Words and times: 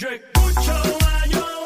Yo 0.00 0.08
escucho 0.10 0.72
a 0.72 1.57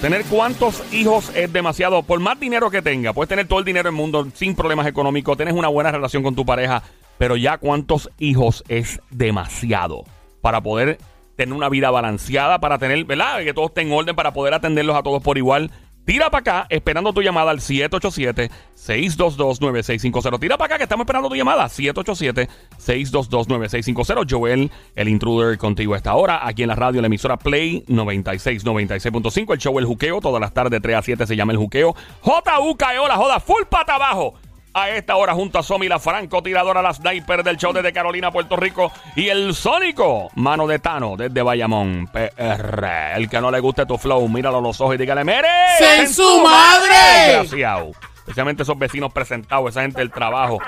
Tener 0.00 0.24
cuántos 0.26 0.82
hijos 0.92 1.32
es 1.34 1.52
demasiado. 1.52 2.02
Por 2.02 2.20
más 2.20 2.38
dinero 2.38 2.70
que 2.70 2.82
tenga, 2.82 3.12
puedes 3.12 3.28
tener 3.28 3.48
todo 3.48 3.58
el 3.58 3.64
dinero 3.64 3.88
del 3.88 3.96
mundo 3.96 4.28
sin 4.34 4.54
problemas 4.54 4.86
económicos, 4.86 5.36
tienes 5.36 5.54
una 5.54 5.68
buena 5.68 5.90
relación 5.90 6.22
con 6.22 6.34
tu 6.34 6.44
pareja, 6.44 6.82
pero 7.18 7.36
ya 7.36 7.58
cuántos 7.58 8.10
hijos 8.18 8.62
es 8.68 9.00
demasiado 9.10 10.04
para 10.42 10.60
poder 10.60 10.98
tener 11.34 11.54
una 11.54 11.68
vida 11.68 11.90
balanceada, 11.90 12.58
para 12.60 12.78
tener, 12.78 13.04
¿verdad? 13.04 13.42
Que 13.42 13.54
todo 13.54 13.66
esté 13.66 13.80
en 13.82 13.92
orden, 13.92 14.14
para 14.14 14.32
poder 14.32 14.54
atenderlos 14.54 14.96
a 14.96 15.02
todos 15.02 15.22
por 15.22 15.38
igual. 15.38 15.70
Tira 16.06 16.30
para 16.30 16.40
acá, 16.40 16.66
esperando 16.70 17.12
tu 17.12 17.20
llamada 17.20 17.50
al 17.50 17.58
787-622-9650. 17.58 20.38
Tira 20.38 20.56
para 20.56 20.66
acá, 20.66 20.76
que 20.78 20.84
estamos 20.84 21.02
esperando 21.02 21.28
tu 21.28 21.34
llamada. 21.34 21.66
787-622-9650. 21.66 24.24
Joel, 24.30 24.70
el 24.94 25.08
intruder, 25.08 25.58
contigo 25.58 25.94
a 25.94 25.96
esta 25.96 26.14
hora. 26.14 26.46
Aquí 26.46 26.62
en 26.62 26.68
la 26.68 26.76
radio, 26.76 27.00
la 27.00 27.08
emisora 27.08 27.36
Play 27.36 27.82
96, 27.88 28.64
96.5. 28.64 29.52
El 29.52 29.58
show 29.58 29.76
El 29.80 29.84
Juqueo, 29.84 30.20
todas 30.20 30.40
las 30.40 30.54
tardes, 30.54 30.80
3 30.80 30.96
a 30.96 31.02
7 31.02 31.26
se 31.26 31.34
llama 31.34 31.50
El 31.50 31.58
Juqueo. 31.58 31.96
J.U.K.E.O. 32.20 33.08
la 33.08 33.16
joda, 33.16 33.40
full 33.40 33.64
pata 33.68 33.96
abajo. 33.96 34.34
A 34.78 34.90
esta 34.90 35.16
hora, 35.16 35.32
junto 35.32 35.58
a 35.58 35.62
Somi, 35.62 35.88
la 35.88 35.98
francotiradora, 35.98 36.82
la 36.82 36.92
sniper 36.92 37.42
del 37.42 37.56
show 37.56 37.72
desde 37.72 37.94
Carolina, 37.94 38.30
Puerto 38.30 38.56
Rico. 38.56 38.92
Y 39.14 39.28
el 39.28 39.54
Sónico, 39.54 40.28
mano 40.34 40.66
de 40.66 40.78
Tano, 40.78 41.16
desde 41.16 41.40
Bayamón, 41.40 42.10
PR. 42.12 43.16
El 43.16 43.30
que 43.30 43.40
no 43.40 43.50
le 43.50 43.58
guste 43.60 43.86
tu 43.86 43.96
flow, 43.96 44.28
míralo 44.28 44.58
a 44.58 44.60
los 44.60 44.78
ojos 44.82 44.96
y 44.96 44.98
dígale, 44.98 45.24
¡Mere! 45.24 45.48
¡En 45.80 46.12
su 46.12 46.42
madre! 46.42 46.94
Desgraciado. 47.26 47.92
Especialmente 48.18 48.64
esos 48.64 48.78
vecinos 48.78 49.14
presentados, 49.14 49.70
esa 49.70 49.80
gente 49.80 50.00
del 50.00 50.10
trabajo, 50.10 50.58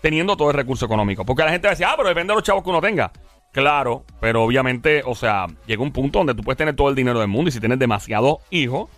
Teniendo 0.00 0.34
todo 0.34 0.48
el 0.48 0.56
recurso 0.56 0.86
económico. 0.86 1.26
Porque 1.26 1.42
la 1.42 1.50
gente 1.50 1.68
va 1.68 1.72
a 1.72 1.74
decir, 1.74 1.84
ah, 1.84 1.92
pero 1.94 2.08
depende 2.08 2.32
de 2.32 2.36
los 2.36 2.44
chavos 2.44 2.64
que 2.64 2.70
uno 2.70 2.80
tenga. 2.80 3.12
Claro, 3.52 4.04
pero 4.20 4.42
obviamente, 4.44 5.02
o 5.04 5.14
sea, 5.14 5.46
llega 5.66 5.82
un 5.82 5.92
punto 5.92 6.18
donde 6.18 6.34
tú 6.34 6.42
puedes 6.42 6.58
tener 6.58 6.76
todo 6.76 6.88
el 6.90 6.94
dinero 6.94 7.18
del 7.18 7.28
mundo 7.28 7.48
y 7.48 7.52
si 7.52 7.60
tienes 7.60 7.78
demasiados 7.78 8.38
hijos, 8.50 8.88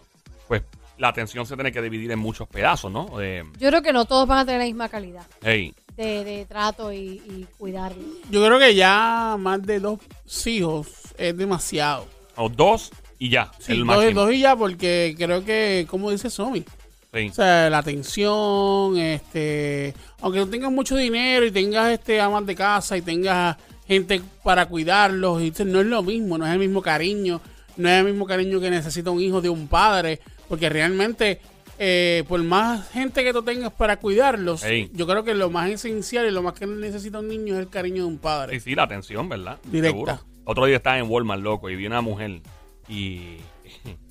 pues 0.48 0.62
la 0.98 1.09
atención 1.09 1.47
se 1.47 1.55
tiene 1.55 1.73
que 1.73 1.81
dividir 1.81 2.11
en 2.11 2.19
muchos 2.19 2.47
pedazos, 2.48 2.91
¿no? 2.93 3.21
Eh, 3.23 3.43
Yo 3.59 3.69
creo 3.69 3.81
que 3.83 3.93
no 3.93 4.05
todos 4.05 4.27
van 4.28 4.39
a 4.39 4.45
tener 4.45 4.61
la 4.61 4.67
misma 4.67 4.89
calidad 4.89 5.27
hey, 5.43 5.73
de, 5.97 6.25
de 6.25 6.45
trato 6.47 6.93
y, 6.93 7.23
y 7.27 7.47
cuidarlo. 7.59 8.03
Yo 8.31 8.45
creo 8.45 8.59
que 8.59 8.75
ya 8.75 9.37
más 9.39 9.62
de 9.62 9.81
dos 9.81 10.01
hijos 10.47 10.89
es 11.17 11.37
demasiado. 11.37 12.06
o 12.37 12.49
dos 12.49 12.91
y 13.19 13.28
ya, 13.31 13.50
Sí, 13.61 13.72
el 13.72 13.78
dos, 13.78 13.87
máximo. 13.87 14.21
dos 14.22 14.32
y 14.34 14.41
ya, 14.41 14.56
porque 14.56 15.15
creo 15.17 15.44
que, 15.44 15.87
como 15.88 16.11
dice 16.11 16.28
Somi, 16.28 16.65
Sí. 17.12 17.28
o 17.28 17.32
sea, 17.34 17.69
la 17.71 17.78
atención, 17.78 18.97
este, 18.99 19.94
aunque 20.21 20.38
no 20.38 20.47
tengas 20.49 20.71
mucho 20.71 20.97
dinero 20.97 21.44
y 21.47 21.50
tengas 21.50 21.91
este 21.91 22.21
amas 22.21 22.47
de 22.47 22.55
casa 22.55 22.97
y 22.97 23.03
tengas 23.03 23.56
gente 23.91 24.23
para 24.45 24.67
cuidarlos, 24.67 25.43
y, 25.43 25.53
no 25.65 25.81
es 25.81 25.87
lo 25.87 26.01
mismo, 26.05 26.39
no 26.39 26.47
es 26.47 26.53
el 26.53 26.61
mismo 26.61 26.81
cariño, 26.81 27.41
no 27.77 27.89
es 27.89 27.99
el 27.99 28.05
mismo 28.05 28.25
cariño 28.25 28.61
que 28.61 28.71
necesita 28.71 29.11
un 29.11 29.21
hijo 29.21 29.41
de 29.41 29.49
un 29.49 29.67
padre, 29.67 30.21
porque 30.49 30.69
realmente, 30.69 31.41
eh, 31.77 32.23
por 32.29 32.41
más 32.45 32.89
gente 32.93 33.25
que 33.25 33.33
tú 33.33 33.43
tengas 33.43 33.73
para 33.73 33.97
cuidarlos, 33.97 34.62
Ey. 34.62 34.93
yo 34.95 35.09
creo 35.09 35.25
que 35.25 35.34
lo 35.34 35.50
más 35.50 35.69
esencial 35.71 36.25
y 36.29 36.31
lo 36.31 36.41
más 36.41 36.55
que 36.55 36.69
necesita 36.69 37.19
un 37.19 37.27
niño 37.27 37.55
es 37.55 37.61
el 37.62 37.69
cariño 37.69 38.05
de 38.05 38.09
un 38.11 38.19
padre. 38.19 38.61
Sí, 38.61 38.61
sí, 38.61 38.75
la 38.77 38.84
atención, 38.84 39.29
¿verdad? 39.29 39.59
Directa. 39.65 39.91
Seguro. 39.91 40.21
Otro 40.45 40.67
día 40.67 40.77
estaba 40.77 40.97
en 40.97 41.11
Walmart, 41.11 41.43
loco, 41.43 41.69
y 41.69 41.75
vi 41.75 41.87
una 41.87 42.00
mujer 42.00 42.43
y 42.89 43.39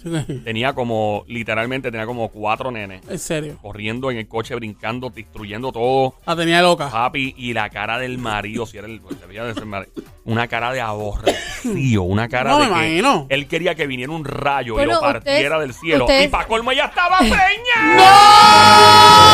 tenía 0.43 0.73
como, 0.73 1.23
literalmente 1.27 1.91
tenía 1.91 2.05
como 2.05 2.29
cuatro 2.29 2.71
nenes 2.71 3.01
en 3.09 3.19
serio. 3.19 3.57
corriendo 3.61 4.09
en 4.11 4.17
el 4.17 4.27
coche, 4.27 4.55
brincando, 4.55 5.09
destruyendo 5.09 5.71
todo. 5.71 6.15
La 6.25 6.35
tenía 6.35 6.61
loca. 6.61 6.89
Papi, 6.89 7.35
y 7.37 7.53
la 7.53 7.69
cara 7.69 7.99
del 7.99 8.17
marido, 8.17 8.65
si 8.65 8.77
era 8.77 8.87
el, 8.87 8.99
pues, 9.01 9.19
debía 9.19 9.43
de 9.43 9.53
ser 9.53 9.65
marido, 9.65 9.91
una 10.25 10.47
cara 10.47 10.71
de 10.71 10.81
aborrecido, 10.81 12.03
una 12.03 12.27
cara 12.29 12.51
No, 12.51 12.57
de 12.59 12.63
me 12.67 12.69
que 12.73 12.77
imagino. 12.97 13.25
él 13.29 13.47
quería 13.47 13.75
que 13.75 13.87
viniera 13.87 14.11
un 14.11 14.25
rayo 14.25 14.73
y 14.73 14.77
Bueno, 14.77 14.93
lo 14.93 14.99
partiera 15.01 15.57
ustedes- 15.57 15.59
del 15.59 15.73
cielo. 15.73 16.05
ustedes- 16.05 16.25
Y 16.25 16.27
para 16.29 16.47
colmo 16.47 16.71
ella 16.71 16.85
estaba 16.85 17.17
preñada. 17.19 17.39
Dímelo, 17.79 19.28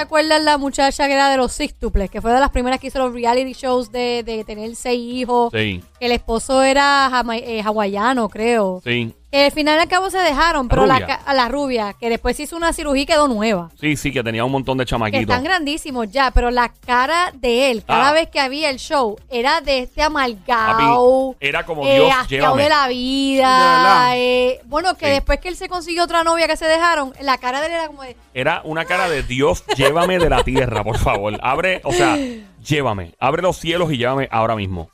se 0.00 0.04
acuerdan 0.04 0.44
la 0.46 0.56
muchacha 0.58 1.06
que 1.06 1.12
era 1.12 1.30
de 1.30 1.36
los 1.36 1.52
sextuples? 1.52 2.10
Que 2.10 2.20
fue 2.22 2.32
de 2.32 2.40
las 2.40 2.50
primeras 2.50 2.80
que 2.80 2.86
hizo 2.86 2.98
los 2.98 3.12
reality 3.12 3.52
shows 3.52 3.92
de, 3.92 4.22
de 4.24 4.44
tener 4.44 4.74
seis 4.74 5.00
hijos. 5.14 5.52
Sí, 5.52 5.82
El 6.00 6.12
esposo 6.12 6.62
era 6.62 7.08
jama- 7.10 7.36
eh, 7.36 7.60
hawaiano, 7.62 8.28
creo. 8.28 8.80
sí. 8.84 9.14
Que 9.30 9.44
al 9.44 9.52
final 9.52 9.78
y 9.78 9.82
al 9.82 9.88
cabo 9.88 10.10
se 10.10 10.18
dejaron, 10.18 10.68
pero 10.68 10.86
la, 10.86 10.94
Rubia. 10.94 11.06
ca- 11.06 11.22
a 11.24 11.34
la 11.34 11.48
rubia, 11.48 11.92
que 12.00 12.08
después 12.10 12.36
se 12.36 12.42
hizo 12.42 12.56
una 12.56 12.72
cirugía 12.72 13.02
y 13.02 13.06
quedó 13.06 13.28
nueva. 13.28 13.70
Sí, 13.80 13.96
sí, 13.96 14.10
que 14.12 14.24
tenía 14.24 14.44
un 14.44 14.50
montón 14.50 14.76
de 14.76 14.84
Que 14.84 14.90
chamaquitos. 14.90 15.20
están 15.22 15.44
grandísimos 15.44 16.10
ya, 16.10 16.32
pero 16.32 16.50
la 16.50 16.68
cara 16.84 17.30
de 17.34 17.70
él, 17.70 17.84
cada 17.86 18.08
Ah. 18.08 18.12
vez 18.12 18.28
que 18.28 18.40
había 18.40 18.70
el 18.70 18.78
show, 18.78 19.16
era 19.30 19.60
de 19.60 19.80
este 19.80 20.02
amargado. 20.02 21.32
Papi, 21.34 21.46
era 21.46 21.64
como, 21.64 21.86
eh, 21.86 21.94
Dios, 21.94 22.12
asqueado 22.12 22.56
llévame. 22.56 22.62
de 22.64 22.68
la 22.68 22.82
De 22.88 22.94
vida. 22.94 23.58
verdad. 23.58 24.12
eh, 24.16 24.60
bueno, 24.64 24.94
que 24.96 25.06
Sí. 25.06 25.12
después 25.12 25.38
que 25.40 25.48
él 25.48 25.56
se 25.56 25.68
consiguió 25.68 26.04
otra 26.04 26.24
novia 26.24 26.48
que 26.48 26.56
se 26.56 26.66
dejaron, 26.66 27.12
la 27.20 27.38
cara 27.38 27.60
de 27.60 27.66
él 27.68 27.72
era 27.74 27.86
como 27.86 28.02
de. 28.02 28.16
Era 28.34 28.62
una 28.64 28.84
cara 28.84 29.08
de 29.08 29.22
Dios, 29.22 29.64
llévame 29.76 30.18
de 30.18 30.28
la 30.28 30.42
tierra, 30.42 30.82
por 30.82 30.98
favor. 30.98 31.38
Abre, 31.42 31.80
o 31.84 31.92
sea, 31.92 32.18
llévame. 32.64 33.14
Abre 33.20 33.42
los 33.42 33.56
cielos 33.56 33.92
y 33.92 33.96
llévame 33.96 34.28
ahora 34.32 34.56
mismo. 34.56 34.90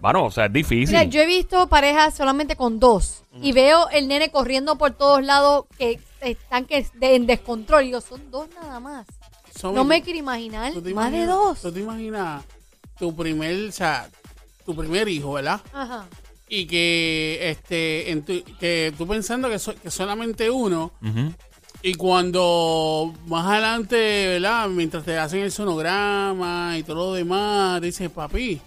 Bueno, 0.00 0.24
o 0.24 0.30
sea, 0.30 0.46
es 0.46 0.52
difícil. 0.52 0.88
Mira, 0.96 1.04
yo 1.04 1.20
he 1.20 1.26
visto 1.26 1.68
parejas 1.68 2.14
solamente 2.16 2.56
con 2.56 2.80
dos 2.80 3.22
y 3.42 3.52
veo 3.52 3.88
el 3.90 4.08
nene 4.08 4.30
corriendo 4.30 4.76
por 4.76 4.92
todos 4.92 5.22
lados 5.22 5.66
que 5.78 6.00
están 6.20 6.64
que 6.64 6.86
de- 6.94 7.14
en 7.16 7.26
descontrol. 7.26 7.84
Y 7.84 7.90
yo, 7.90 8.00
son 8.00 8.30
dos 8.30 8.48
nada 8.60 8.80
más. 8.80 9.06
No 9.62 9.84
me 9.84 10.00
quiero 10.02 10.18
imaginar 10.18 10.72
¿tú 10.72 10.80
te 10.80 10.94
más 10.94 11.12
de 11.12 11.26
dos. 11.26 11.60
¿Tú 11.60 11.70
te 11.72 11.80
imaginas 11.80 12.42
tu 12.98 13.14
primer, 13.14 13.68
o 13.68 13.72
sea, 13.72 14.08
tu 14.64 14.74
primer 14.74 15.06
hijo, 15.08 15.32
¿verdad? 15.34 15.60
Ajá. 15.72 16.06
Y 16.48 16.66
que 16.66 17.38
este 17.50 18.10
en 18.10 18.22
tu- 18.24 18.42
que 18.58 18.92
tú 18.96 19.06
pensando 19.06 19.48
que, 19.50 19.58
so- 19.58 19.74
que 19.74 19.90
solamente 19.90 20.50
uno 20.50 20.92
y 21.82 21.94
cuando 21.94 23.12
más 23.26 23.46
adelante, 23.46 23.96
¿verdad? 24.28 24.68
Mientras 24.68 25.04
te 25.04 25.16
hacen 25.18 25.40
el 25.40 25.52
sonograma 25.52 26.76
y 26.78 26.82
todo 26.82 27.08
lo 27.08 27.12
demás, 27.14 27.80
dices, 27.80 28.10
papi, 28.10 28.60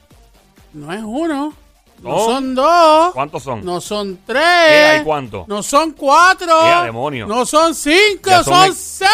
no 0.73 0.91
es 0.93 1.01
uno, 1.03 1.53
no, 2.01 2.09
No. 2.09 2.25
son 2.25 2.55
dos, 2.55 3.13
¿Cuántos 3.13 3.43
son? 3.43 3.63
no 3.63 3.79
son 3.79 4.15
¿Qué 4.17 4.21
tres, 4.33 4.89
hay 4.99 5.03
cuánto? 5.03 5.45
no 5.47 5.63
son 5.63 5.91
cuatro, 5.91 6.47
¡Ea, 6.65 6.83
demonio! 6.83 7.27
no 7.27 7.45
son 7.45 7.73
cinco, 7.73 8.29
Ya 8.29 8.43
son 8.43 8.53
son, 8.53 8.65
el- 8.65 8.73
seis. 8.75 9.09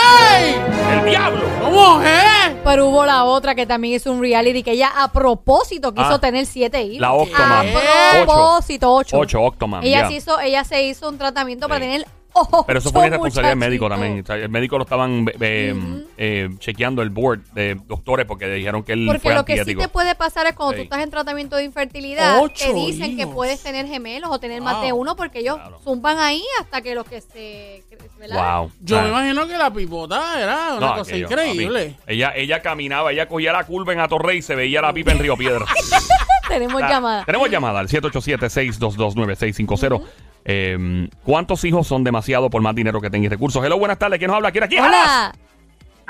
¡El 0.92 1.06
diablo! 1.10 1.42
¿Cómo 1.62 2.02
es? 2.02 2.56
Pero 2.64 2.88
hubo 2.88 3.06
la 3.06 3.26
otra 3.26 3.54
que 3.56 3.66
también 3.66 3.96
hizo 3.96 4.12
un 4.12 4.22
reality 4.22 4.64
que 4.64 4.72
ella 4.72 4.92
a 4.96 5.12
propósito 5.12 5.94
quiso 5.94 6.14
Ah. 6.14 6.20
tener 6.20 6.46
siete 6.46 6.82
hijos. 6.82 7.02
La 7.02 7.14
Octoman. 7.14 7.68
A 7.68 8.24
propósito, 8.26 8.94
ocho. 8.94 9.18
Ocho, 9.20 9.42
Octoman. 9.42 9.84
Ella, 9.84 10.02
ya. 10.02 10.08
se 10.08 10.14
hizo, 10.14 10.40
ella 10.40 10.64
se 10.64 10.84
hizo 10.84 11.10
un 11.10 11.18
tratamiento 11.18 11.68
para 11.68 11.80
Sí. 11.86 11.92
tener 11.92 12.08
Pero 12.68 12.80
eso 12.80 12.92
fue 12.92 13.08
irresponsabilidad 13.08 13.52
del 13.52 13.60
médico 13.60 13.90
también. 13.90 14.22
O 14.22 14.26
sea, 14.26 14.36
el 14.36 14.50
médico 14.50 14.78
lo 14.78 14.84
estaban 14.84 15.26
eh, 15.40 16.04
eh, 16.18 16.50
chequeando 16.60 17.02
el 17.02 17.10
board 17.10 17.40
de 17.54 17.76
doctores 17.88 18.26
porque 18.26 18.46
le 18.48 18.56
dijeron 18.56 18.84
que 18.84 18.94
él 18.94 19.06
Porque 19.08 19.20
fue 19.20 19.34
lo 19.34 19.46
que 19.46 19.64
sí 19.66 19.76
te 19.76 19.88
puede 19.88 20.16
pasar 20.16 20.46
es 20.48 20.54
cuando 20.54 20.74
Sí. 20.74 20.78
tú 20.78 20.84
estás 20.84 21.02
en 21.02 21.10
tratamiento 21.10 21.56
de 21.56 21.64
infertilidad, 21.64 22.40
Ocho 22.42 22.66
te 22.68 22.74
dicen 22.74 23.18
que 23.18 23.28
puedes 23.28 23.62
tener 23.62 23.88
gemelos 23.88 24.30
o 24.32 24.40
tener 24.40 24.62
más 24.62 24.82
de 24.82 24.94
uno 24.94 25.16
porque 25.16 25.40
ellos 25.40 25.56
Claro. 25.56 25.80
zumban 25.84 26.20
ahí 26.20 26.44
hasta 26.62 26.82
que 26.82 26.96
los 26.96 27.06
que 27.06 27.22
se... 27.22 27.84
¿verdad? 28.20 28.60
Wow. 28.60 28.72
Yo 28.82 29.00
Ah. 29.00 29.04
me 29.04 29.10
imagino 29.10 29.48
que 29.48 29.58
la 29.58 29.72
pipota 29.74 30.42
era 30.42 30.74
una 30.78 30.88
No, 30.88 30.96
cosa 30.98 31.12
aquello, 31.12 31.28
increíble. 31.28 31.96
Ella, 32.06 32.34
ella 32.36 32.62
caminaba, 32.62 33.12
ella 33.12 33.28
cogía 33.28 33.54
la 33.54 33.64
curva 33.66 33.94
en 33.94 34.00
Atorrey 34.02 34.40
y 34.40 34.42
se 34.42 34.56
veía 34.56 34.82
la 34.82 34.94
pipa 34.94 35.12
en 35.12 35.20
Río 35.20 35.38
Piedra. 35.38 35.66
Tenemos 36.50 36.82
Ah, 36.82 36.90
llamada. 36.90 37.26
Tenemos 37.26 37.50
llamada 37.50 37.80
al 37.80 37.88
787-622-9650. 37.88 40.02
Eh, 40.46 41.08
¿Cuántos 41.24 41.64
hijos 41.66 41.88
son 41.88 42.04
demasiado 42.04 42.50
por 42.50 42.62
más 42.62 42.74
dinero 42.76 43.02
que 43.02 43.10
tengas 43.10 43.26
y 43.28 43.30
recursos? 43.30 43.64
Hello, 43.64 43.78
buenas 43.78 44.00
tardes. 44.00 44.18
¿Quién 44.20 44.30
nos 44.30 44.38
habla? 44.38 44.52
¿Quién 44.52 44.64
aquí? 44.64 44.78
Hola. 44.80 45.34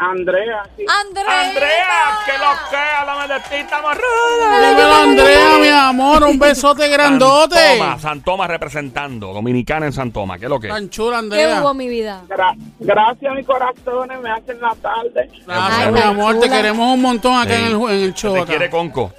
Andrea, 0.02 0.64
sí. 0.78 0.86
Andrea. 0.88 1.42
Andrea, 1.50 2.20
que 2.26 2.32
lo 2.38 2.70
que 2.70 3.34
de 3.34 3.40
ti, 3.42 3.56
estamos 3.58 3.96
Dímelo, 3.98 4.94
Andrea, 4.96 5.58
mi 5.62 5.68
amor, 5.68 6.24
un 6.24 6.40
besote 6.40 6.88
grandote. 6.88 7.56
Santoma, 7.58 8.00
Santoma 8.00 8.48
representando, 8.48 9.34
dominicana 9.34 9.88
en 9.88 9.92
Santoma, 9.92 10.40
¿qué 10.40 10.46
es 10.46 10.50
lo 10.50 10.60
que? 10.60 10.70
Tan 10.70 10.90
chula, 10.90 11.18
¿Qué 11.18 11.20
Andrea. 11.20 11.62
hubo, 11.62 11.74
mi 11.74 11.90
vida? 11.90 12.22
Gra- 12.30 12.56
gracias, 12.80 13.36
mi 13.36 13.44
corazón, 13.44 14.10
me 14.24 14.32
hacen 14.32 14.62
la 14.62 14.74
tarde. 14.82 15.30
Gracias, 15.46 15.88
Ay, 15.88 15.92
mi 15.92 16.00
amor, 16.00 16.40
te 16.40 16.50
queremos 16.50 16.94
un 16.94 17.02
montón 17.02 17.38
acá 17.38 17.58
en, 17.60 17.66
el, 17.66 17.74
en 17.74 17.90
el 18.04 18.14
show. 18.14 18.34
Te 18.36 18.40
acá. 18.40 18.50
quiere 18.50 18.70
Conco. 18.70 19.12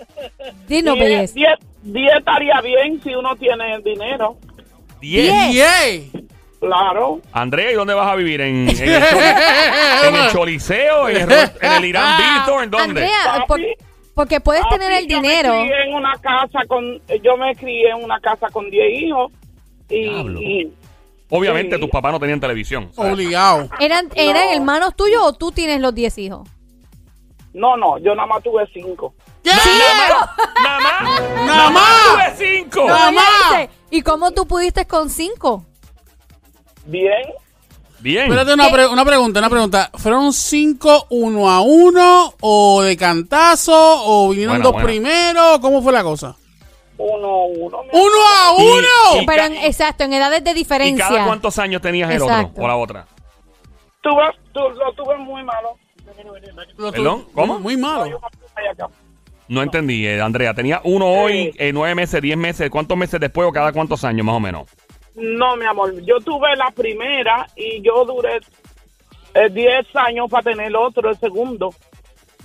Diez- 0.66 0.84
belleza. 0.98 1.34
diez- 1.34 1.58
diez 1.82 2.12
estaría 2.16 2.58
bien 2.62 3.00
si 3.02 3.14
uno 3.14 3.36
tiene 3.36 3.78
dinero. 3.84 4.36
10. 5.00 5.54
Yay. 5.54 6.10
Claro. 6.60 7.20
Andrea, 7.32 7.70
¿y 7.72 7.74
dónde 7.74 7.94
vas 7.94 8.06
a 8.12 8.16
vivir? 8.16 8.40
¿En, 8.42 8.68
en 8.68 8.78
el, 8.78 9.02
en 10.04 10.14
el 10.14 10.30
Choliseo? 10.30 11.08
¿En 11.08 11.16
el, 11.16 11.32
en 11.62 11.72
el 11.72 11.84
Irán 11.86 12.18
Víctor? 12.18 12.64
¿En 12.64 12.70
dónde? 12.70 12.84
Andrea, 13.04 13.44
por- 13.46 13.60
porque 14.14 14.40
puedes 14.40 14.62
Papi, 14.64 14.76
tener 14.78 14.92
el 14.98 15.06
yo 15.08 15.16
dinero. 15.16 15.54
Me 15.54 15.60
crié 15.68 15.82
en 15.88 15.94
una 15.94 16.12
casa 16.20 16.58
con, 16.68 17.00
yo 17.22 17.36
me 17.38 17.54
crié 17.56 17.90
en 17.90 18.04
una 18.04 18.20
casa 18.20 18.48
con 18.52 18.68
10 18.68 19.02
hijos. 19.02 19.32
Y, 19.88 19.96
y 20.06 20.72
Obviamente 21.30 21.76
Sí. 21.76 21.80
tus 21.80 21.90
papás 21.90 22.12
no 22.12 22.20
tenían 22.20 22.40
televisión. 22.40 22.90
¿sabes? 22.92 23.12
Obligado. 23.14 23.68
¿Eran, 23.80 24.08
¿Eran 24.14 24.46
No. 24.48 24.52
hermanos 24.52 24.94
tuyos 24.96 25.22
o 25.22 25.32
tú 25.32 25.52
tienes 25.52 25.80
los 25.80 25.94
10 25.94 26.18
hijos? 26.18 26.48
no, 27.52 27.76
no, 27.76 27.98
yo 27.98 28.14
nada 28.14 28.26
más 28.28 28.42
tuve 28.42 28.64
5. 28.72 29.14
¿Qué? 29.42 29.50
Nada 30.62 30.80
más. 30.80 31.46
Nada 31.46 31.70
más. 31.70 32.36
Tuve 32.36 32.46
cinco. 32.58 32.84
Nada 32.86 33.10
más. 33.10 33.68
¿Y 33.90 34.02
cómo 34.02 34.30
tú 34.32 34.46
pudiste 34.46 34.86
con 34.86 35.10
5? 35.10 35.64
Bien. 36.86 37.12
Bien. 38.00 38.24
Espérate, 38.24 38.54
una, 38.54 38.70
pre- 38.70 38.86
una 38.86 39.04
pregunta, 39.04 39.40
una 39.40 39.50
pregunta. 39.50 39.90
¿Fueron 39.94 40.32
cinco 40.32 41.06
uno 41.10 41.50
a 41.50 41.60
uno 41.60 42.34
o 42.40 42.82
de 42.82 42.96
cantazo 42.96 43.72
o 43.74 44.30
vinieron 44.30 44.54
Buena, 44.54 44.64
dos 44.64 44.72
buena. 44.72 44.86
primeros? 44.88 45.58
¿Cómo 45.60 45.82
fue 45.82 45.92
la 45.92 46.02
cosa? 46.02 46.34
Uno, 46.96 47.44
uno. 47.46 47.82
mi 47.84 47.88
¡Uno 47.92 48.16
a 48.36 48.62
Y- 48.62 48.66
uno! 48.66 49.22
y- 49.22 49.26
Pero 49.26 49.42
en- 49.44 49.56
exacto, 49.56 50.04
en 50.04 50.12
edades 50.14 50.42
de 50.44 50.50
¿Y 50.50 50.54
diferencia. 50.54 51.08
cada 51.08 51.26
cuántos 51.26 51.58
años 51.58 51.82
tenías 51.82 52.10
el 52.10 52.22
otro 52.22 52.50
o 52.56 52.68
la 52.68 52.76
otra? 52.76 53.06
Tuve, 54.02 54.22
tu- 54.52 54.60
lo 54.70 54.92
tuve 54.94 55.16
muy 55.18 55.42
malo. 55.44 55.76
Lo 56.76 56.86
tu- 56.90 56.92
¿Perdón? 56.92 57.26
¿Cómo? 57.34 57.58
Muy 57.58 57.74
Hay 57.74 57.80
malo. 57.80 58.18
una 58.18 58.28
playa 58.54 58.70
acá. 58.72 58.88
No 59.50 59.64
entendí, 59.64 60.06
eh, 60.06 60.20
Andrea. 60.20 60.54
Tenía 60.54 60.80
uno 60.84 61.08
hoy, 61.08 61.52
eh, 61.58 61.72
nueve 61.72 61.96
meses, 61.96 62.22
diez 62.22 62.36
meses. 62.36 62.70
¿Cuántos 62.70 62.96
meses 62.96 63.18
después 63.18 63.48
o 63.48 63.52
cada 63.52 63.72
cuántos 63.72 64.04
años 64.04 64.24
más 64.24 64.36
o 64.36 64.40
menos? 64.40 64.68
No, 65.16 65.56
mi 65.56 65.66
amor, 65.66 65.92
yo 66.02 66.20
tuve 66.20 66.54
la 66.54 66.70
primera 66.70 67.48
y 67.56 67.82
yo 67.82 68.04
duré 68.04 68.36
eh, 69.34 69.48
10 69.50 69.96
años 69.96 70.30
para 70.30 70.44
tener 70.44 70.68
el 70.68 70.76
otro, 70.76 71.10
el 71.10 71.18
segundo. 71.18 71.74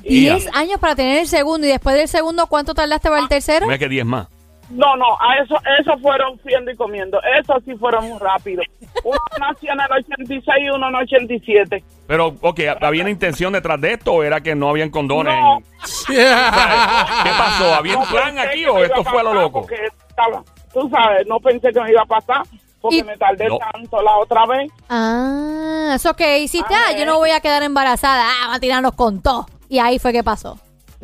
10 0.01 0.49
años 0.55 0.79
para 0.79 0.95
tener 0.95 1.19
el 1.19 1.27
segundo 1.27 1.67
y 1.67 1.69
después 1.69 1.95
del 1.95 2.07
segundo, 2.07 2.47
¿cuánto 2.47 2.73
tardaste 2.73 3.07
para 3.07 3.21
el 3.21 3.29
tercero? 3.29 3.67
No 3.67 3.71
es 3.71 3.79
que 3.79 3.87
diez 3.87 4.05
más. 4.05 4.27
No, 4.69 4.95
no, 4.95 5.05
a 5.19 5.35
eso, 5.43 5.55
eso 5.79 5.97
fueron 5.99 6.39
fiendo 6.39 6.71
y 6.71 6.75
comiendo. 6.75 7.19
Eso 7.39 7.53
sí 7.65 7.75
fueron 7.75 8.09
muy 8.09 8.17
rápidos. 8.19 8.65
Uno 9.03 9.17
nació 9.39 9.73
en 9.73 9.79
el 9.81 9.91
86 9.91 10.41
y 10.61 10.69
uno 10.69 10.89
en 10.89 10.95
el 10.95 11.01
87. 11.03 11.83
Pero, 12.07 12.35
ok, 12.41 12.59
¿había 12.81 13.01
una 13.01 13.11
intención 13.11 13.53
detrás 13.53 13.79
de 13.79 13.93
esto 13.93 14.13
o 14.13 14.23
era 14.23 14.41
que 14.41 14.55
no 14.55 14.69
habían 14.69 14.89
condones? 14.89 15.35
¿Qué 16.07 17.29
pasó? 17.37 17.75
¿Había 17.75 17.97
un 17.97 18.03
No 18.05 18.09
plan 18.09 18.37
aquí 18.39 18.65
o 18.65 18.83
esto 18.83 19.03
fue 19.03 19.19
a 19.19 19.23
lo 19.23 19.33
loco? 19.33 19.67
estaba- 19.69 20.43
tú 20.73 20.89
sabes, 20.89 21.25
no 21.27 21.39
pensé 21.39 21.71
que 21.71 21.81
me 21.81 21.91
iba 21.91 22.01
a 22.01 22.05
pasar 22.05 22.41
porque 22.81 22.97
Y- 22.97 23.03
me 23.03 23.17
tardé 23.17 23.47
No. 23.47 23.57
tanto 23.71 24.01
la 24.01 24.17
otra 24.17 24.45
vez. 24.45 24.71
Ah, 24.89 25.93
eso 25.95 26.13
que 26.15 26.39
hiciste, 26.39 26.73
ah, 26.73 26.87
Ah, 26.89 26.97
yo 26.97 27.05
no 27.05 27.17
voy 27.17 27.31
a 27.31 27.39
quedar 27.39 27.63
embarazada, 27.63 28.25
ah, 28.27 28.47
va 28.49 28.55
a 28.55 28.59
tirarnos 28.59 28.93
con 28.93 29.21
todo. 29.21 29.47
Y 29.69 29.79
ahí 29.79 29.97
fue 29.99 30.11
que 30.11 30.23
pasó. 30.23 30.59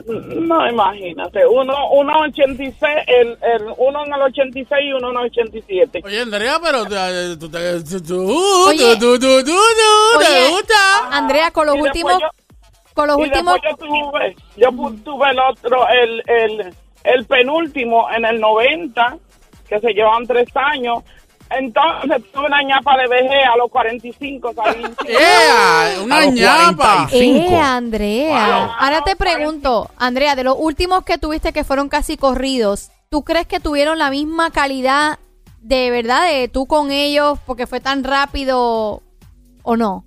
No, 0.08 0.70
imagínate, 0.70 1.46
uno, 1.46 1.74
uno 1.92 2.20
86, 2.22 2.76
el, 3.08 3.28
el, 3.42 3.64
uno 3.78 4.06
en 4.06 4.14
el 4.14 4.22
86 4.22 4.82
y 4.86 4.94
uno 4.94 5.12
en 5.12 5.18
el 5.18 5.26
87. 5.26 6.02
Oye, 6.04 6.22
Andrea, 6.22 6.60
pero 6.64 6.84
tú, 7.38 7.50
te- 7.50 7.84
tú, 7.84 8.02
tú, 8.02 8.68
Oye. 8.68 8.96
tú, 8.98 9.18
tú, 9.18 9.20
tú, 9.20 9.44
tú, 9.44 9.52
tú, 9.52 10.20
Oye, 10.20 10.28
¿te 10.28 10.50
gusta? 10.52 10.76
Andrea, 11.12 11.52
con 11.52 11.66
los 11.68 11.76
Y 11.78 11.82
últimos, 11.82 12.14
yo- 12.20 12.30
con 12.94 13.08
los 13.08 13.18
y 13.20 13.22
últimos, 13.22 13.58
yo 13.64 13.76
tuve, 13.78 14.36
yo 14.58 14.70
tuve 15.04 15.30
el 15.30 15.40
otro, 15.40 15.88
el, 15.90 16.24
el, 16.28 16.76
el 17.04 17.26
penúltimo 17.26 18.08
en 18.12 18.26
el 18.26 18.40
90, 18.40 19.18
que 19.70 19.80
se 19.80 19.94
llevan 19.94 20.28
tres 20.28 20.48
años. 20.56 21.04
Entonces 21.52 22.32
tuve 22.32 22.46
una 22.46 22.62
ñapa 22.64 22.98
de 22.98 23.08
vejez 23.08 23.46
a 23.54 23.58
los 23.58 23.70
45, 23.70 24.54
salí. 24.54 24.84
¡Ea! 25.08 26.02
¡Una 26.04 26.26
ñapa! 26.26 27.08
45. 27.10 27.52
eh, 27.52 27.58
Andrea. 27.58 28.48
Wow. 28.48 28.76
Ahora 28.80 29.02
te 29.04 29.16
pregunto, 29.16 29.90
Andrea, 29.98 30.36
de 30.36 30.46
los 30.46 30.56
últimos 30.58 31.04
que 31.04 31.18
tuviste 31.18 31.52
que 31.52 31.66
fueron 31.66 31.90
casi 31.90 32.16
corridos, 32.16 32.92
¿tú 33.10 33.24
crees 33.24 33.48
que 33.48 33.60
tuvieron 33.60 33.98
la 33.98 34.10
misma 34.10 34.52
calidad 34.52 35.20
de 35.60 35.92
verdad 35.92 36.26
de 36.28 36.48
tú 36.48 36.66
con 36.68 36.92
ellos 36.92 37.38
porque 37.46 37.68
fue 37.68 37.82
tan 37.82 38.04
rápido 38.04 39.02
o 39.64 39.78
no? 39.78 40.06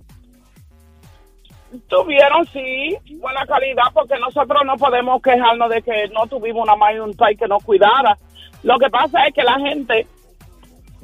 Tuvieron, 1.87 2.45
sí, 2.47 2.97
buena 3.19 3.45
calidad, 3.45 3.83
porque 3.93 4.17
nosotros 4.17 4.61
no 4.65 4.77
podemos 4.77 5.21
quejarnos 5.21 5.69
de 5.69 5.81
que 5.81 6.07
no 6.13 6.25
tuvimos 6.25 6.63
una 6.63 6.75
madre 6.75 6.95
y 6.95 6.99
un 6.99 7.13
pai 7.13 7.35
que 7.35 7.47
nos 7.47 7.63
cuidara. 7.63 8.17
Lo 8.63 8.79
que 8.79 8.89
pasa 8.89 9.27
es 9.27 9.33
que 9.33 9.43
la 9.43 9.59
gente 9.59 10.07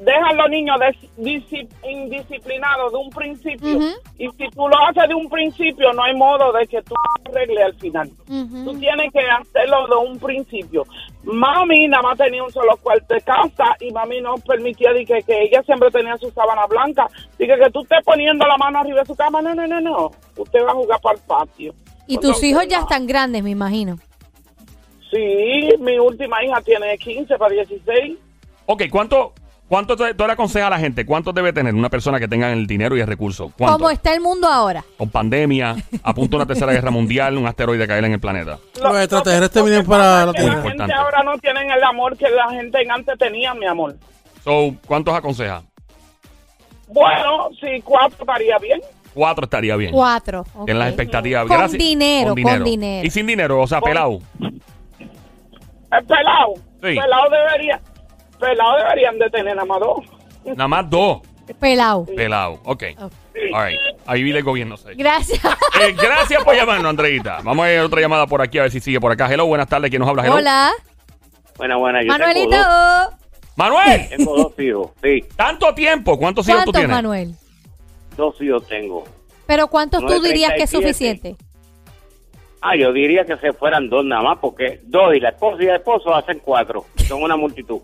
deja 0.01 0.27
a 0.29 0.33
los 0.33 0.49
niños 0.49 0.79
indisciplinados 1.17 2.91
de 2.91 2.97
un 2.97 3.09
principio. 3.09 3.79
Y 4.17 4.27
si 4.29 4.49
tú 4.49 4.67
lo 4.67 4.77
haces 4.87 5.07
de 5.07 5.15
un 5.15 5.29
principio, 5.29 5.93
no 5.93 6.03
hay 6.03 6.15
modo 6.15 6.51
de 6.53 6.65
que 6.67 6.81
tú 6.81 6.95
arregles 7.25 7.65
al 7.65 7.75
final. 7.75 8.09
Ujú. 8.27 8.65
Tú 8.65 8.79
tienes 8.79 9.11
que 9.13 9.19
hacerlo 9.19 9.87
de 9.87 10.09
un 10.09 10.19
principio. 10.19 10.83
Mami 11.23 11.87
nada 11.87 12.03
más 12.03 12.17
tenía 12.17 12.43
un 12.43 12.51
solo 12.51 12.75
cuarto 12.81 13.13
de 13.13 13.21
casa 13.21 13.75
y 13.79 13.91
mami 13.91 14.21
no 14.21 14.35
permitía 14.35 14.91
de 14.91 15.05
que, 15.05 15.21
que 15.21 15.43
ella 15.43 15.61
siempre 15.63 15.91
tenía 15.91 16.17
su 16.17 16.31
sábana 16.31 16.65
blanca. 16.65 17.07
Dije 17.37 17.53
que 17.57 17.69
tú 17.69 17.81
estés 17.81 18.03
poniendo 18.03 18.45
la 18.45 18.57
mano 18.57 18.79
arriba 18.79 19.01
de 19.01 19.05
su 19.05 19.15
cama. 19.15 19.41
No, 19.41 19.53
no, 19.53 19.67
no, 19.67 19.79
no. 19.79 20.11
Usted 20.35 20.65
va 20.65 20.71
a 20.71 20.75
jugar 20.75 20.99
para 21.01 21.15
el 21.15 21.23
patio. 21.25 21.73
Y 22.07 22.17
tus 22.17 22.43
hijos 22.43 22.67
ya 22.67 22.79
están 22.79 23.05
grandes, 23.05 23.43
me 23.43 23.51
imagino. 23.51 23.97
Sí, 25.11 25.69
mi 25.79 25.99
última 25.99 26.43
hija 26.43 26.61
tiene 26.61 26.97
15 26.97 27.37
para 27.37 27.53
16. 27.53 28.17
Ok, 28.65 28.83
¿cuánto, 28.89 29.33
cuánto 29.71 29.95
tú, 29.95 30.03
tú 30.17 30.27
le 30.27 30.33
aconsejas 30.33 30.67
a 30.67 30.69
la 30.69 30.79
gente? 30.79 31.05
¿Cuánto 31.05 31.31
debe 31.31 31.53
tener 31.53 31.73
una 31.73 31.87
persona 31.89 32.19
que 32.19 32.27
tenga 32.27 32.51
el 32.51 32.67
dinero 32.67 32.97
y 32.97 32.99
el 32.99 33.07
recurso? 33.07 33.53
¿Cuánto? 33.57 33.77
¿Cómo 33.77 33.89
está 33.89 34.13
el 34.13 34.19
mundo 34.19 34.45
ahora? 34.45 34.83
Con 34.97 35.09
pandemia, 35.09 35.77
a 36.03 36.13
punto 36.13 36.31
de 36.31 36.43
una 36.43 36.45
tercera 36.45 36.73
guerra 36.73 36.91
mundial, 36.91 37.37
un 37.37 37.47
asteroide 37.47 37.87
caer 37.87 38.03
en 38.03 38.11
el 38.11 38.19
planeta. 38.19 38.59
Los 38.83 38.97
extraterrestres 38.97 39.63
vienen 39.63 39.85
para 39.85 40.25
la 40.25 40.33
que 40.33 40.41
la 40.41 40.51
gente 40.55 40.67
Importante. 40.67 40.93
ahora 40.93 41.23
no 41.23 41.37
tienen 41.37 41.71
el 41.71 41.81
amor 41.83 42.17
que 42.17 42.29
la 42.29 42.49
gente 42.49 42.79
antes 42.93 43.17
tenía, 43.17 43.53
mi 43.53 43.65
amor. 43.65 43.95
So, 44.43 44.75
¿cuántos 44.85 45.13
aconseja? 45.13 45.63
Bueno, 46.89 47.49
si 47.61 47.81
cuatro 47.81 48.17
estaría 48.19 48.57
bien. 48.57 48.81
Cuatro 49.13 49.45
estaría 49.45 49.77
bien. 49.77 49.93
Cuatro. 49.93 50.45
ok. 50.53 50.67
En 50.67 50.79
las 50.79 50.89
expectativas. 50.89 51.47
Con 51.47 51.57
Gracias. 51.57 51.79
dinero, 51.79 52.35
con 52.35 52.63
dinero. 52.65 53.07
Y 53.07 53.09
sin 53.09 53.25
dinero, 53.25 53.61
o 53.61 53.67
sea, 53.67 53.79
pelado. 53.79 54.19
El 54.39 56.05
pelado. 56.05 56.55
Sí. 56.81 56.95
Pelado 56.99 57.29
debería. 57.29 57.79
Pelado 58.41 58.77
deberían 58.77 59.17
de 59.19 59.29
tener 59.29 59.55
nada 59.55 59.65
más 59.65 59.79
dos. 59.79 60.05
Nada 60.43 60.67
más 60.67 60.89
dos. 60.89 61.21
Pelado. 61.59 62.05
Pelado. 62.05 62.59
Ok. 62.63 62.83
Ok. 62.99 63.11
All 63.53 63.67
right. 63.67 63.79
Ahí 64.05 64.23
vive 64.23 64.39
el 64.39 64.43
gobierno. 64.43 64.75
Gracias. 64.95 65.39
Eh, 65.81 65.93
gracias 65.93 66.43
por 66.43 66.55
llamarnos, 66.55 66.89
Andreita. 66.89 67.39
Vamos 67.43 67.63
a 67.63 67.69
ver 67.69 67.79
otra 67.81 68.01
llamada 68.01 68.27
por 68.27 68.41
aquí, 68.41 68.59
a 68.59 68.63
ver 68.63 68.71
si 68.71 68.79
sigue 68.79 68.99
por 68.99 69.11
acá. 69.11 69.31
Hello, 69.31 69.45
buenas 69.45 69.67
tardes. 69.67 69.89
¿Quién 69.89 70.01
nos 70.01 70.09
habla? 70.09 70.23
Hello. 70.23 70.35
Hola. 70.35 70.71
Buena, 71.57 71.77
buena. 71.77 72.01
Yo 72.01 72.07
Manuelito. 72.07 72.57
Manuel, 73.55 74.09
tengo 74.17 74.35
dos 74.35 74.59
hijos, 74.59 74.91
sí. 75.03 75.23
tanto 75.35 75.73
tiempo. 75.73 76.17
¿Cuántos 76.17 76.47
hijos 76.47 76.63
tú 76.65 76.71
¿Cuántos, 76.71 76.79
tienes? 76.81 76.95
Manuel? 76.95 77.35
Dos 78.15 78.41
hijos 78.41 78.67
tengo. 78.67 79.03
Pero 79.45 79.67
¿cuántos 79.67 80.05
tú 80.05 80.21
dirías 80.21 80.53
que 80.53 80.63
es 80.63 80.71
37. 80.71 80.71
suficiente? 80.71 81.35
Ah, 82.61 82.75
yo 82.75 82.93
diría 82.93 83.25
que 83.25 83.37
se 83.37 83.53
fueran 83.53 83.89
dos 83.89 84.05
nada 84.05 84.21
más, 84.21 84.37
porque 84.39 84.81
dos 84.83 85.15
y 85.15 85.19
la 85.19 85.29
esposa 85.29 85.63
y 85.63 85.65
el 85.67 85.75
esposo 85.75 86.13
hacen 86.13 86.39
cuatro. 86.39 86.85
Son 87.07 87.21
una 87.21 87.35
multitud. 87.35 87.79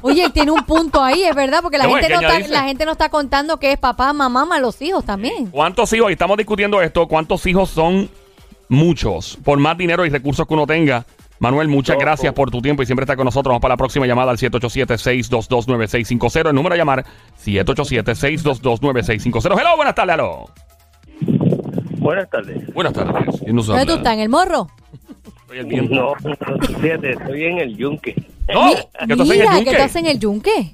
Oye, 0.00 0.30
tiene 0.30 0.50
un 0.52 0.64
punto 0.64 1.02
ahí, 1.02 1.22
es 1.24 1.34
verdad, 1.34 1.60
porque 1.62 1.76
la, 1.76 1.84
No, 1.84 1.90
gente 1.90 2.06
que 2.08 2.14
no 2.14 2.20
está, 2.20 2.30
añadirse. 2.32 2.52
la 2.52 2.62
gente 2.64 2.84
no 2.86 2.92
está 2.92 3.08
contando 3.10 3.58
que 3.58 3.72
es 3.72 3.78
papá, 3.78 4.12
mamá, 4.14 4.44
más 4.46 4.60
los 4.60 4.80
hijos 4.80 5.04
también. 5.04 5.48
¿Cuántos 5.50 5.92
hijos? 5.92 6.08
Y 6.10 6.14
estamos 6.14 6.36
discutiendo 6.38 6.80
esto. 6.80 7.06
¿Cuántos 7.06 7.44
hijos 7.46 7.68
son 7.70 8.08
muchos? 8.68 9.38
Por 9.44 9.58
más 9.58 9.76
dinero 9.76 10.06
y 10.06 10.10
recursos 10.10 10.46
que 10.46 10.54
uno 10.54 10.66
tenga. 10.66 11.04
Manuel, 11.40 11.66
muchas 11.68 11.96
Ojo. 11.96 12.04
gracias 12.04 12.32
por 12.34 12.50
tu 12.52 12.62
tiempo 12.62 12.82
y 12.82 12.86
siempre 12.86 13.02
está 13.04 13.16
con 13.16 13.24
nosotros. 13.24 13.50
Vamos 13.50 13.60
para 13.62 13.72
la 13.72 13.76
próxima 13.76 14.06
llamada 14.06 14.30
al 14.30 14.38
787-622-9650. 14.38 16.48
El 16.50 16.54
número 16.54 16.74
a 16.74 16.78
llamar, 16.78 17.04
787-622-9650. 17.44 19.58
Hello, 19.60 19.76
buenas 19.76 19.94
tardes, 19.94 20.14
hello. 20.14 20.44
Buenas 21.98 22.28
tardes. 22.30 22.72
Buenas 22.74 22.92
tardes. 22.92 23.40
¿Quién 23.42 23.56
nos 23.56 23.66
¿Dónde 23.66 23.86
tú 23.86 23.92
habla? 23.92 24.02
estás? 24.02 24.14
¿En 24.14 24.20
el 24.20 24.28
morro? 24.28 24.68
Soy 25.48 25.58
el 25.58 25.66
viento. 25.66 25.94
No, 25.94 26.14
fíjate, 26.80 27.10
estoy 27.12 27.44
en 27.44 27.58
el 27.58 27.76
yunque. 27.76 28.14
No, 28.52 28.74
¿qué 29.06 29.16
tú 29.16 29.22
haces 29.22 29.36
en 29.36 29.40
el 29.42 29.48
Mira, 29.48 29.50
¿qué 29.50 29.56
yunque? 29.56 29.76
tú 29.76 29.82
haces 29.82 29.96
en 29.96 30.06
el 30.06 30.18
yunque? 30.18 30.70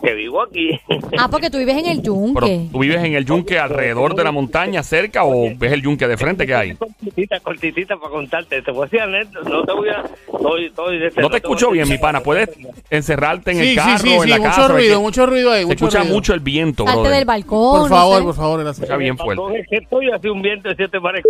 que 0.00 0.14
vivo 0.14 0.40
aquí. 0.42 0.70
Ah, 1.18 1.28
porque 1.28 1.50
tú 1.50 1.58
vives 1.58 1.76
en 1.76 1.86
el 1.86 2.00
Pero 2.00 2.14
yunque. 2.14 2.68
tú 2.70 2.78
vives 2.78 3.02
en 3.02 3.14
el 3.14 3.24
yunque 3.24 3.58
alrededor 3.58 4.14
de 4.14 4.22
la 4.22 4.30
montaña, 4.30 4.84
cerca, 4.84 5.24
o 5.24 5.50
ves 5.56 5.72
el 5.72 5.82
yunque 5.82 6.06
de 6.06 6.16
frente 6.16 6.46
que 6.46 6.54
hay. 6.54 6.74
cortitita, 6.76 7.40
cortitita 7.40 7.96
para 7.96 8.12
contarte. 8.12 8.62
Te 8.62 8.70
voy 8.70 8.86
a 8.92 9.06
decir 9.06 9.28
no 9.44 9.64
te 9.64 9.72
voy 9.72 9.88
a... 9.88 10.04
Estoy, 10.32 10.66
estoy 10.66 10.98
de 11.00 11.10
No 11.16 11.28
te 11.28 11.38
escucho 11.38 11.72
bien, 11.72 11.88
mi 11.88 11.98
pana. 11.98 12.20
¿Puedes 12.20 12.48
encerrarte 12.90 13.50
en 13.50 13.58
el 13.58 13.66
Sí, 13.70 13.74
carro, 13.74 13.98
sí, 13.98 14.08
sí, 14.08 14.14
en 14.14 14.30
la 14.30 14.36
mucho 14.38 14.48
casa? 14.50 14.68
ruido, 14.68 15.00
mucho 15.00 15.26
ruido 15.26 15.50
ahí. 15.52 15.60
Se 15.62 15.66
mucho 15.66 15.84
escucha 15.86 15.98
ruido. 15.98 16.14
mucho 16.14 16.34
el 16.34 16.40
viento, 16.40 16.84
Salte 16.84 17.00
brother. 17.00 17.16
del 17.16 17.24
balcón. 17.24 17.80
Por 17.80 17.90
no 17.90 17.96
favor, 17.96 18.18
sé. 18.18 18.24
por 18.24 18.34
favor, 18.36 18.60
gracias. 18.60 18.78
escucha 18.84 18.96
bien 18.98 19.18
fuerte. 19.18 19.66
Que 19.68 19.76
estoy 19.78 20.10
hace 20.12 20.30
un 20.30 20.42
viento 20.42 20.68
de 20.68 20.76
siete 20.76 21.00
pares. 21.00 21.24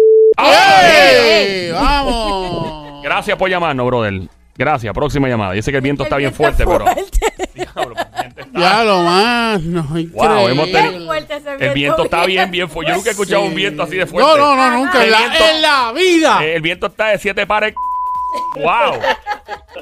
¡Vamos! 1.72 3.02
Gracias 3.02 3.36
por 3.38 3.48
llamarnos, 3.48 3.86
brother. 3.86 4.20
Gracias. 4.58 4.92
Próxima 4.92 5.28
llamada. 5.28 5.54
Yo 5.54 5.62
sé 5.62 5.70
que 5.70 5.76
el 5.76 5.82
viento 5.82 6.02
está 6.02 6.16
bien 6.16 6.34
fuerte, 6.34 6.66
pero... 6.66 6.84
Diablo, 7.54 7.94
el 7.96 8.22
viento 8.22 8.40
está- 8.40 8.58
Ya 8.60 8.84
lo 8.84 9.02
más, 9.02 9.62
no, 9.62 9.82
Wow, 9.84 10.48
hemos 10.48 10.66
tenido- 10.70 10.90
Bien 10.90 11.06
fuerte 11.06 11.36
ese 11.36 11.54
El 11.66 11.74
viento 11.74 12.04
está 12.04 12.26
bien, 12.26 12.50
bien 12.50 12.68
fuerte. 12.68 12.90
Yo 12.90 12.96
nunca 12.96 13.08
he 13.10 13.12
escuchado 13.12 13.42
un 13.44 13.54
viento 13.54 13.82
así 13.84 13.96
de 13.96 14.06
fuerte. 14.06 14.28
No, 14.28 14.36
no, 14.36 14.56
no, 14.56 14.76
nunca. 14.78 15.04
En 15.04 15.10
la, 15.12 15.18
El 15.24 15.30
viento- 15.30 15.48
en 15.48 15.62
la 15.62 15.92
vida. 15.92 16.44
Eh, 16.44 16.56
el 16.56 16.62
viento 16.62 16.86
está 16.88 17.06
de 17.08 17.18
siete 17.18 17.46
pares. 17.46 17.72
¡Wow! 18.56 19.00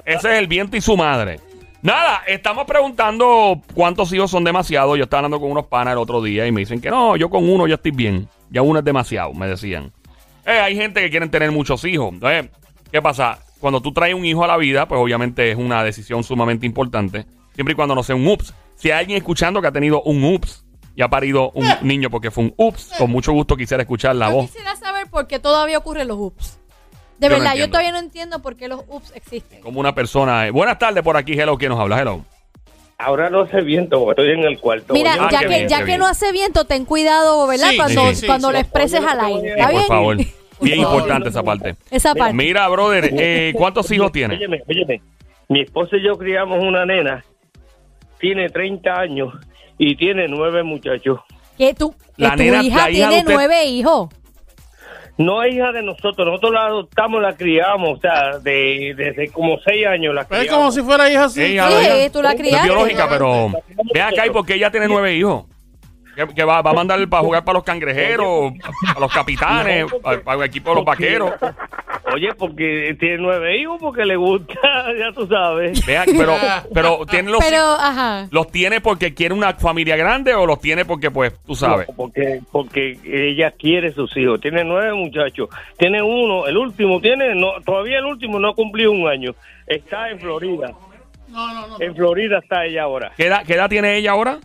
Ese 0.05 0.33
es 0.33 0.39
el 0.39 0.47
viento 0.47 0.77
y 0.77 0.81
su 0.83 0.97
madre. 0.97 1.41
Nada, 1.83 2.23
estamos 2.27 2.65
preguntando 2.67 3.61
cuántos 3.75 4.13
hijos 4.13 4.31
son 4.31 4.45
demasiados. 4.45 4.97
Yo 4.99 5.05
estaba 5.05 5.21
hablando 5.21 5.41
con 5.41 5.51
unos 5.51 5.67
panas 5.67 5.93
el 5.93 5.99
otro 5.99 6.23
día 6.23 6.47
y 6.47 6.53
me 6.53 6.61
dicen 6.61 6.81
que 6.81 6.91
no, 6.91 7.17
yo 7.17 7.31
con 7.31 7.49
uno 7.49 7.67
ya 7.67 7.75
estoy 7.77 7.93
bien. 7.93 8.29
Ya 8.51 8.61
uno 8.63 8.81
es 8.81 8.85
demasiado, 8.85 9.33
me 9.35 9.47
decían. 9.47 9.93
Eh, 10.45 10.51
hay 10.61 10.77
gente 10.77 11.01
que 11.01 11.11
quieren 11.11 11.31
tener 11.31 11.51
muchos 11.51 11.85
hijos. 11.85 12.13
Entonces, 12.13 12.47
¿qué 12.93 13.01
pasa? 13.03 13.39
Cuando 13.61 13.81
tú 13.81 13.93
traes 13.93 14.15
un 14.15 14.25
hijo 14.25 14.45
a 14.45 14.47
la 14.47 14.57
vida, 14.57 14.87
pues 14.87 15.01
obviamente 15.01 15.51
es 15.51 15.57
una 15.57 15.83
decisión 15.83 16.23
sumamente 16.25 16.67
importante. 16.67 17.27
Siempre 17.55 17.73
y 17.73 17.75
cuando 17.77 17.95
no 17.95 18.03
sea 18.03 18.15
un 18.17 18.27
ups. 18.29 18.53
Si 18.77 18.91
hay 18.91 19.01
alguien 19.01 19.17
escuchando 19.19 19.63
que 19.63 19.69
ha 19.69 19.73
tenido 19.73 20.03
un 20.03 20.23
ups 20.25 20.65
y 20.95 21.03
ha 21.03 21.09
parido 21.09 21.51
un 21.53 21.67
niño 21.83 22.11
porque 22.11 22.31
fue 22.31 22.45
un 22.45 22.55
ups, 22.57 22.93
con 22.99 23.11
mucho 23.11 23.33
gusto 23.33 23.57
quisiera 23.57 23.83
escuchar 23.83 24.15
la 24.17 24.29
Yo 24.29 24.35
voz. 24.37 24.47
quisiera 24.47 24.77
saber 24.77 25.09
por 25.09 25.27
qué 25.27 25.39
todavía 25.39 25.79
ocurren 25.79 26.09
los 26.09 26.19
ups. 26.19 26.59
De 27.19 27.29
Yo 27.29 27.33
no 27.39 27.39
verdad, 27.43 27.57
yo 27.57 27.69
todavía 27.69 27.93
no 27.93 27.99
entiendo 27.99 28.43
por 28.43 28.57
qué 28.57 28.69
los 28.69 28.83
ups 28.89 29.11
existen. 29.15 29.63
Como 29.63 29.81
una 29.81 29.95
persona. 29.95 30.47
eh, 30.47 30.51
Buenas 30.51 30.79
tardes 30.79 31.03
por 31.03 31.17
aquí, 31.17 31.33
hello. 31.33 31.57
¿Quién 31.57 31.71
nos 31.71 31.81
habla? 31.81 31.99
Hello. 32.01 32.23
Ahora 32.99 33.29
no 33.31 33.43
hace 33.43 33.61
viento, 33.63 33.99
porque 34.05 34.23
estoy 34.23 34.35
en 34.39 34.45
el 34.47 34.59
cuarto. 34.59 34.93
Mira, 34.93 35.15
Ah, 35.21 35.29
ya 35.31 35.41
qué 35.41 35.47
que 35.49 35.55
bien, 35.57 35.69
ya 35.69 35.79
que 35.79 35.85
bien. 35.85 35.99
no 36.01 36.07
hace 36.07 36.31
viento, 36.33 36.65
ten 36.67 36.85
cuidado, 36.87 37.47
¿verdad? 37.47 37.71
Sí, 37.71 37.77
cuando 37.77 38.09
sí, 38.09 38.15
sí, 38.17 38.27
cuando 38.27 38.49
sí. 38.49 38.53
lo 38.55 38.59
expreses 38.59 39.01
al 39.03 39.21
aire. 39.21 39.51
¿Está 39.51 39.67
Sí, 39.69 39.73
bien? 39.73 39.87
por 39.87 39.97
favor. 39.97 40.17
Bien 40.61 40.81
importante 40.81 41.29
esa 41.29 41.43
parte. 41.43 41.75
Esa 41.91 42.15
parte. 42.15 42.35
Mira, 42.35 42.67
brother, 42.69 43.11
eh, 43.13 43.53
¿cuántos 43.57 43.91
hijos 43.91 44.11
tienes? 44.13 44.39
Óyeme, 44.39 44.63
óyeme. 44.69 45.01
Mi 45.49 45.61
esposa 45.61 45.97
y 45.97 46.03
yo 46.05 46.17
criamos 46.17 46.59
una 46.63 46.85
nena, 46.87 47.25
tiene 48.19 48.49
30 48.49 48.93
años 48.99 49.33
y 49.79 49.95
tiene 49.97 50.27
nueve 50.29 50.63
muchachos. 50.63 51.21
Que 51.59 51.75
tú, 51.75 51.93
que 52.17 52.23
La 52.23 52.31
tu 52.33 52.37
nena- 52.39 52.63
hija 52.63 52.77
la 52.85 52.91
hija 52.91 53.07
de 53.07 53.09
tiene 53.09 53.19
usted- 53.23 53.35
nueve 53.35 53.65
hijos. 53.65 54.09
No 55.19 55.43
es 55.43 55.55
hija 55.55 55.73
de 55.73 55.83
nosotros, 55.83 56.27
nosotros 56.27 56.53
la 56.53 56.67
adoptamos, 56.67 57.23
la 57.23 57.35
criamos, 57.35 57.97
o 57.97 58.01
sea, 58.03 58.39
de, 58.39 58.93
desde 58.95 59.31
como 59.31 59.57
seis 59.65 59.87
años 59.87 60.15
la 60.15 60.27
es 60.43 60.51
como 60.51 60.71
si 60.71 60.83
fuera 60.83 61.11
hija 61.11 61.25
así. 61.25 61.43
Ella- 61.43 61.69
Sí, 61.71 61.87
ella- 61.87 62.13
tú 62.13 62.21
la 62.21 62.33
es 62.33 62.37
criaste. 62.41 62.69
biológica, 62.69 63.09
pero 63.09 63.51
ve 63.95 64.03
acá 64.03 64.27
y 64.27 64.31
porque 64.31 64.55
ella 64.55 64.71
tiene 64.71 64.89
nueve 64.89 65.15
hijos. 65.15 65.45
Que, 66.17 66.27
que 66.35 66.45
va, 66.45 66.63
va 66.63 66.71
a 66.71 66.75
mandar 66.75 67.07
para 67.09 67.23
jugar 67.23 67.45
para 67.45 67.59
los 67.59 67.65
cangrejeros, 67.65 68.55
para 68.87 69.01
los 69.01 69.13
capitanes, 69.13 69.93
para, 70.03 70.21
para 70.23 70.39
el 70.41 70.47
equipo 70.49 70.71
de 70.71 70.77
los 70.77 70.85
vaqueros. 70.85 71.33
Oye, 72.15 72.33
porque 72.35 72.97
tiene 72.99 73.19
nueve 73.19 73.59
hijos, 73.61 73.79
porque 73.81 74.05
le 74.05 74.17
gusta, 74.17 74.55
ya 74.99 75.13
tú 75.13 75.27
sabes. 75.27 75.85
Vea, 75.85 76.05
pero, 76.07 76.37
pero 76.73 77.05
tiene 77.05 77.31
los, 77.31 77.45
Pero, 77.45 77.63
ajá. 77.63 78.29
los 78.31 78.51
tiene 78.51 78.81
porque 78.81 79.13
quiere 79.13 79.35
una 79.35 79.55
familia 79.55 79.97
grande 79.97 80.33
o 80.35 80.47
los 80.47 80.61
tiene 80.61 80.85
porque, 80.85 81.11
pues, 81.11 81.35
tú 81.45 81.55
sabes. 81.55 81.89
No, 81.89 81.95
porque, 81.95 82.41
porque 82.53 82.99
ella 83.05 83.51
quiere 83.51 83.93
sus 83.93 84.17
hijos. 84.17 84.41
Tiene 84.41 84.63
nueve 84.65 84.95
muchachos. 84.95 85.49
Tiene 85.77 86.01
uno, 86.01 86.47
el 86.47 86.57
último, 86.57 87.01
tiene, 87.01 87.35
no, 87.35 87.61
todavía 87.65 87.99
el 87.99 88.05
último 88.05 88.39
no 88.39 88.51
ha 88.51 88.55
cumplido 88.55 88.93
un 88.93 89.09
año. 89.09 89.35
Está 89.67 90.09
en 90.09 90.21
Florida. 90.21 90.73
No, 91.29 91.53
no, 91.53 91.67
no. 91.67 91.77
En 91.81 91.95
Florida 91.95 92.39
está 92.39 92.65
ella 92.65 92.85
ahora. 92.85 93.13
¿Qué 93.17 93.27
edad, 93.27 93.45
qué 93.45 93.55
edad 93.55 93.69
tiene 93.69 93.97
ella 93.97 94.13
ahora? 94.13 94.39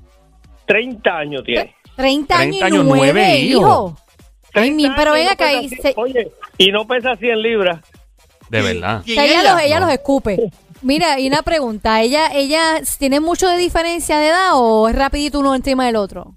30 0.66 1.18
años 1.18 1.44
tiene. 1.44 1.76
30 1.96 2.38
años 2.38 2.58
30 2.58 2.58
y 2.58 2.62
años, 2.62 2.86
nueve 2.86 3.12
nueve 3.14 3.38
hijos. 3.40 3.62
hijos. 3.62 3.94
Ay, 4.54 4.72
mi- 4.72 4.84
30 4.84 4.96
pero 4.98 5.16
y 5.16 5.20
venga 5.20 5.30
no 5.30 5.34
acá. 5.34 5.46
pesa 5.46 5.62
y 5.62 5.70
cien- 5.70 5.82
se- 5.82 5.94
Oye, 5.98 6.32
y 6.58 6.72
no 6.72 6.88
pesa 6.88 7.16
100 7.16 7.42
libras. 7.42 7.80
De 8.50 8.62
verdad. 8.62 9.00
o 9.00 9.04
¿Quién 9.04 9.16
sea, 9.16 9.26
ella, 9.26 9.42
ella? 9.42 9.54
los, 9.54 9.62
ella 9.64 9.80
No. 9.80 9.86
los 9.86 9.94
escupe. 9.96 10.52
Mira, 10.82 11.20
y 11.20 11.28
una 11.28 11.42
pregunta. 11.44 12.02
¿Ella 12.02 12.28
ella 12.34 12.82
tiene 12.98 13.20
mucho 13.20 13.48
de 13.48 13.58
diferencia 13.58 14.18
de 14.18 14.28
edad 14.30 14.50
o 14.54 14.90
es 14.90 14.96
rapidito 14.96 15.40
uno 15.40 15.54
encima 15.56 15.86
del 15.86 15.96
otro? 15.96 16.34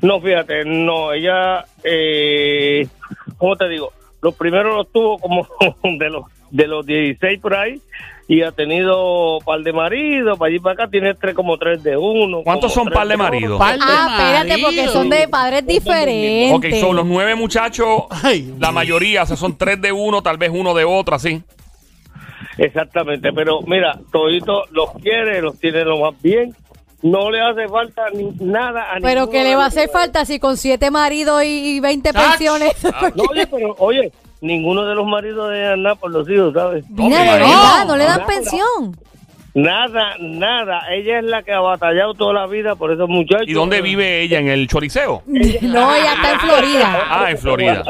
No, 0.00 0.20
fíjate, 0.20 0.64
no, 0.64 1.12
ella, 1.12 1.64
eh, 1.84 2.86
¿cómo 3.38 3.54
te 3.56 3.68
digo? 3.68 3.92
Los 4.20 4.34
primeros 4.34 4.74
los 4.74 4.90
tuvo 4.90 5.18
como 5.18 5.46
de 5.98 6.10
los 6.10 6.24
de 6.52 6.66
los 6.68 6.86
16 6.86 7.40
por 7.40 7.54
ahí 7.56 7.80
y 8.28 8.42
ha 8.42 8.52
tenido 8.52 9.38
par 9.44 9.60
de 9.60 9.72
maridos, 9.72 10.38
para 10.38 10.48
allí 10.48 10.56
y 10.56 10.60
para 10.60 10.74
acá 10.74 10.88
tiene 10.88 11.14
tres 11.14 11.34
como 11.34 11.58
tres 11.58 11.82
de 11.82 11.96
uno. 11.96 12.42
¿Cuántos 12.44 12.72
son 12.72 12.88
par 12.88 13.08
de 13.08 13.16
maridos? 13.16 13.58
Par 13.58 13.76
de 13.76 13.84
Ah, 13.84 14.38
espérate, 14.40 14.62
porque 14.62 14.88
son 14.88 15.10
de 15.10 15.26
padres 15.28 15.66
diferentes. 15.66 16.52
Ok, 16.74 16.80
son 16.80 16.96
los 16.96 17.06
nueve 17.06 17.34
muchachos, 17.34 18.04
Ay, 18.22 18.54
la 18.58 18.70
mayoría, 18.70 19.24
o 19.24 19.26
sea, 19.26 19.36
son 19.36 19.58
tres 19.58 19.80
de 19.80 19.90
uno, 19.92 20.22
tal 20.22 20.38
vez 20.38 20.50
uno 20.54 20.72
de 20.74 20.84
otro, 20.84 21.16
así. 21.16 21.42
Exactamente, 22.58 23.32
pero 23.32 23.60
mira, 23.62 23.98
todito 24.12 24.64
los 24.70 24.92
quiere, 25.02 25.40
los 25.40 25.58
tiene 25.58 25.84
lo 25.84 25.98
más 25.98 26.20
bien. 26.22 26.54
No 27.02 27.32
le 27.32 27.40
hace 27.40 27.66
falta 27.68 28.02
ni 28.14 28.30
nada 28.46 28.82
a 28.94 29.00
Pero 29.00 29.28
que 29.28 29.42
le 29.42 29.56
va 29.56 29.64
a 29.64 29.66
hacer 29.66 29.88
falta 29.88 30.24
si 30.24 30.38
con 30.38 30.56
siete 30.56 30.88
maridos 30.92 31.42
y 31.42 31.76
y 31.76 31.80
20 31.80 32.10
Ach. 32.10 32.14
pensiones. 32.38 32.72
No, 33.16 33.24
oye, 33.28 33.46
pero 33.48 33.74
oye, 33.78 34.12
ninguno 34.42 34.84
de 34.84 34.94
los 34.94 35.06
maridos 35.06 35.50
de 35.50 35.74
nada 35.78 35.94
por 35.94 36.10
los 36.10 36.28
hijos, 36.28 36.52
¿sabes? 36.52 36.84
Mira, 36.90 37.20
de 37.20 37.26
No, 37.26 37.32
verdad, 37.32 37.86
no 37.86 37.96
le 37.96 38.04
dan 38.04 38.16
nada. 38.18 38.26
pensión. 38.26 38.96
Nada, 39.54 40.14
nada. 40.18 40.80
Ella 40.94 41.18
es 41.18 41.24
la 41.24 41.42
que 41.42 41.52
ha 41.52 41.60
batallado 41.60 42.14
toda 42.14 42.32
la 42.32 42.46
vida 42.46 42.74
por 42.74 42.90
esos 42.90 43.06
muchachos. 43.08 43.46
¿Y 43.46 43.52
dónde 43.52 43.82
vive 43.82 44.22
ella? 44.22 44.38
¿En 44.38 44.48
el 44.48 44.66
choriceo? 44.66 45.22
No, 45.26 45.94
ella 45.94 46.14
está 46.14 46.32
en 46.32 46.40
Florida. 46.40 47.00
Ah, 47.08 47.30
en 47.30 47.38
Florida. 47.38 47.84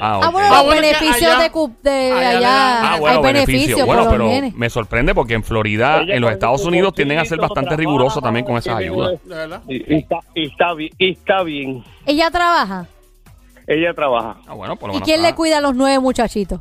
Ah, 0.00 0.20
Ah, 0.22 0.28
ok. 0.28 0.32
bueno, 0.32 0.48
Ah, 0.48 0.50
los 0.58 0.64
bueno, 0.66 0.80
que 0.80 0.86
beneficios 0.86 1.32
allá- 1.34 1.42
de, 1.42 1.50
cu- 1.50 1.72
de 1.82 2.12
allá 2.12 2.28
allá, 2.38 2.48
Ah, 2.82 2.92
hay 2.94 3.00
bueno, 3.00 3.20
beneficios 3.22 3.46
beneficio. 3.76 3.86
por 3.86 3.96
Bueno, 3.96 4.10
pero 4.12 4.24
nenes. 4.28 4.54
me 4.54 4.70
sorprende 4.70 5.12
porque 5.14 5.34
en 5.34 5.42
Florida, 5.42 6.02
Ella 6.02 6.14
en 6.14 6.20
los 6.22 6.30
Estados 6.30 6.64
Unidos, 6.64 6.94
tienden 6.94 7.18
a 7.18 7.24
ser 7.24 7.38
bastante 7.40 7.76
rigurosos 7.76 8.22
también 8.22 8.46
con 8.46 8.56
esas 8.56 8.76
ayudas. 8.76 9.18
Y, 9.66 9.92
y 9.94 9.98
está, 9.98 10.18
y 10.36 10.46
está 10.46 10.72
bien, 10.74 10.90
y 10.98 11.10
está 11.10 11.42
bien. 11.42 11.84
Ella 12.06 12.30
trabaja. 12.30 12.86
Ella 13.68 13.92
trabaja. 13.92 14.36
Ah, 14.46 14.54
bueno, 14.54 14.76
por 14.76 14.88
lo 14.88 14.94
¿Y 14.94 14.96
menos. 14.96 15.06
quién 15.06 15.22
le 15.22 15.34
cuida 15.34 15.58
a 15.58 15.60
los 15.60 15.74
nueve 15.76 15.98
muchachitos? 16.00 16.60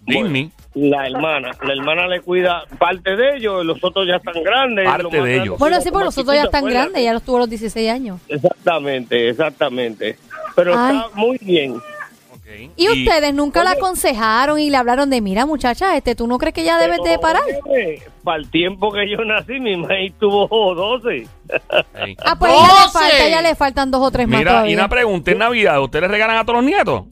Disney. 0.00 0.50
La 0.74 1.06
hermana, 1.06 1.50
la 1.64 1.72
hermana 1.72 2.06
le 2.06 2.20
cuida 2.20 2.62
parte 2.78 3.16
de 3.16 3.36
ellos, 3.36 3.64
los 3.64 3.82
otros 3.82 4.06
ya 4.06 4.16
están 4.16 4.42
grandes. 4.44 4.84
Parte 4.84 5.08
de 5.16 5.20
más 5.20 5.28
ellos. 5.28 5.58
Bueno, 5.58 5.80
sí, 5.80 5.84
los 5.86 5.92
porque 5.92 6.04
los 6.04 6.18
otros 6.18 6.34
ya 6.36 6.42
están 6.44 6.58
acuérdate. 6.60 6.82
grandes, 6.84 7.04
ya 7.04 7.12
los 7.12 7.22
tuvo 7.22 7.36
a 7.36 7.40
los 7.40 7.50
16 7.50 7.90
años. 7.90 8.20
Exactamente, 8.28 9.28
exactamente. 9.28 10.18
Pero 10.54 10.74
Ay. 10.76 10.96
está 10.96 11.08
muy 11.16 11.38
bien. 11.40 11.74
¿Y 12.76 12.88
ustedes 12.88 13.34
nunca 13.34 13.62
la 13.62 13.72
aconsejaron 13.72 14.58
y 14.58 14.70
le 14.70 14.76
hablaron 14.76 15.10
de, 15.10 15.20
mira, 15.20 15.46
muchacha, 15.46 15.96
este, 15.96 16.14
¿tú 16.14 16.26
no 16.26 16.38
crees 16.38 16.54
que 16.54 16.64
ya 16.64 16.78
debes 16.78 16.98
de 17.04 17.18
parar? 17.18 17.42
Para 18.24 18.38
el 18.38 18.50
tiempo 18.50 18.90
que 18.92 19.08
yo 19.08 19.18
nací, 19.24 19.60
mi 19.60 19.76
maíz 19.76 20.12
tuvo 20.18 20.74
12. 20.74 21.08
Ey. 21.14 21.28
Ah, 22.24 22.36
pues 22.38 22.52
ya 22.52 22.60
le 22.60 22.68
¡Doce! 22.68 22.90
falta, 22.92 23.28
ya 23.28 23.42
le 23.42 23.54
faltan 23.54 23.90
dos 23.90 24.00
o 24.02 24.10
tres 24.10 24.28
más 24.28 24.38
Mira, 24.38 24.68
y 24.68 24.74
una 24.74 24.88
pregunta, 24.88 25.30
en 25.30 25.38
Navidad, 25.38 25.80
¿ustedes 25.82 26.10
regalan 26.10 26.36
a 26.38 26.44
todos 26.44 26.56
los 26.56 26.64
nietos? 26.64 27.02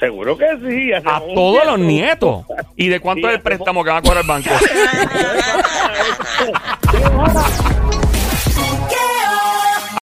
Seguro 0.00 0.36
que 0.36 0.46
sí. 0.66 0.92
A 0.92 1.20
todos 1.20 1.64
los 1.64 1.78
nietos. 1.78 2.44
¿Y 2.76 2.88
de 2.88 3.00
cuánto 3.00 3.28
Sí, 3.28 3.32
es 3.32 3.36
el 3.36 3.42
préstamo 3.42 3.84
que 3.84 3.90
va 3.90 3.98
a 3.98 4.02
cobrar 4.02 4.22
el 4.22 4.28
banco? 4.28 4.50